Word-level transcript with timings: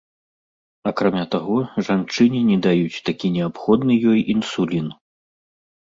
Акрамя 0.91 1.25
таго, 1.35 1.57
жанчыне 1.89 2.41
не 2.49 2.57
даюць 2.69 3.03
такі 3.13 3.27
неабходны 3.39 3.93
ёй 4.15 4.19
інсулін. 4.39 4.93